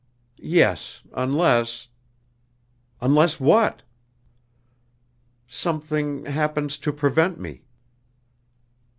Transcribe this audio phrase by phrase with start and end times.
[0.43, 1.87] "Yes, unless"
[3.01, 3.83] "Unless what?"
[5.47, 7.61] "Something happens to prevent me."